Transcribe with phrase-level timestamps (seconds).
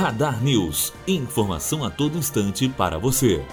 [0.00, 0.94] Radar News.
[1.06, 3.44] Informação a todo instante para você.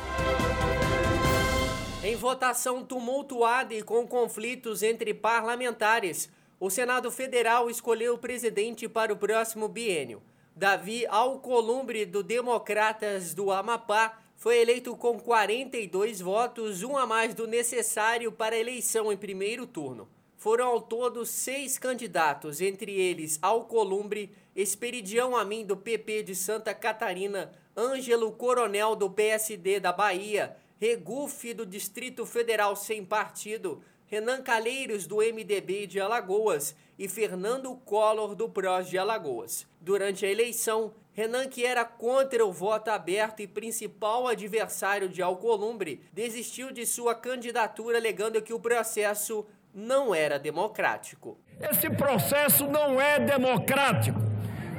[2.02, 9.12] Em votação tumultuada e com conflitos entre parlamentares, o Senado Federal escolheu o presidente para
[9.12, 10.22] o próximo biênio.
[10.56, 17.46] Davi Alcolumbre, do Democratas do Amapá, foi eleito com 42 votos, um a mais do
[17.46, 20.08] necessário para a eleição em primeiro turno.
[20.38, 27.52] Foram ao todo seis candidatos, entre eles Alcolumbre, Esperidião Amin do PP de Santa Catarina,
[27.76, 35.18] Ângelo Coronel do PSD da Bahia, Regufe do Distrito Federal Sem Partido, Renan Calheiros do
[35.18, 39.66] MDB de Alagoas e Fernando Collor do PROS de Alagoas.
[39.82, 46.00] Durante a eleição, Renan, que era contra o voto aberto e principal adversário de Alcolumbre,
[46.14, 49.44] desistiu de sua candidatura alegando que o processo
[49.78, 51.38] não era democrático.
[51.62, 54.20] Esse processo não é democrático.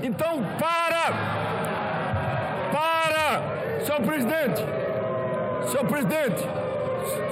[0.02, 1.12] Então, para!
[2.72, 3.84] Para!
[3.84, 4.60] Senhor presidente!
[5.70, 6.42] Senhor presidente!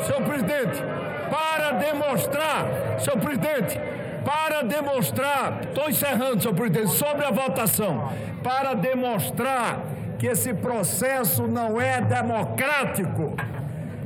[0.06, 0.80] Senhor presidente!
[1.28, 3.80] Para demonstrar, senhor presidente,
[4.24, 8.12] para demonstrar, estou encerrando, senhor presidente, sobre a votação,
[8.44, 9.80] para demonstrar
[10.20, 13.34] que esse processo não é democrático,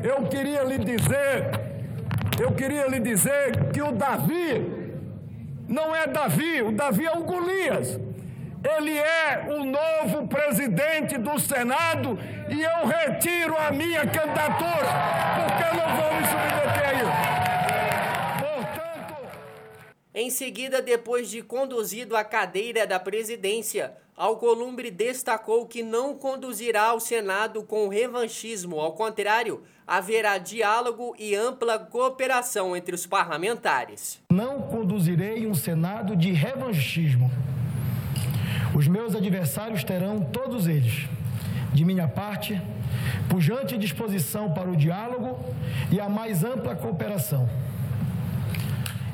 [0.02, 1.59] eu queria lhe dizer
[2.40, 4.80] eu queria lhe dizer que o Davi
[5.68, 8.00] não é Davi, o Davi é o Golias.
[8.62, 12.18] Ele é o novo presidente do Senado
[12.48, 14.88] e eu retiro a minha candidatura,
[15.36, 17.69] porque eu não vou me submeter a isso.
[20.22, 27.00] Em seguida, depois de conduzido à cadeira da presidência, Alcolumbre destacou que não conduzirá o
[27.00, 34.20] Senado com revanchismo, ao contrário, haverá diálogo e ampla cooperação entre os parlamentares.
[34.30, 37.30] Não conduzirei um Senado de revanchismo.
[38.76, 41.08] Os meus adversários terão, todos eles,
[41.72, 42.60] de minha parte,
[43.30, 45.42] pujante disposição para o diálogo
[45.90, 47.48] e a mais ampla cooperação.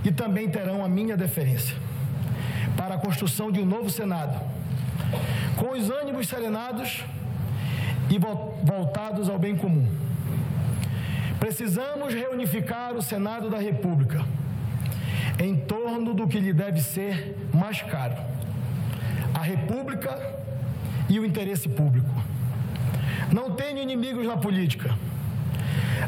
[0.06, 1.76] E também terão a minha deferência
[2.76, 4.40] para a construção de um novo Senado
[5.56, 7.02] com os ânimos serenados
[8.08, 9.84] e voltados ao bem comum.
[11.40, 14.24] Precisamos reunificar o Senado da República
[15.40, 18.14] em torno do que lhe deve ser mais caro:
[19.34, 20.16] a República
[21.08, 22.14] e o interesse público.
[23.32, 24.96] Não tenho inimigos na política.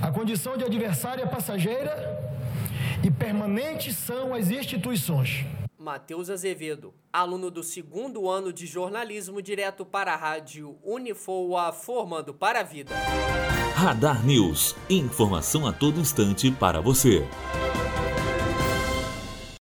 [0.01, 2.18] A condição de adversária passageira
[3.03, 5.45] e permanente são as instituições.
[5.79, 12.61] Matheus Azevedo, aluno do segundo ano de jornalismo, direto para a rádio Unifoa, formando para
[12.61, 12.95] a vida.
[13.75, 14.75] Radar News.
[14.91, 17.25] Informação a todo instante para você.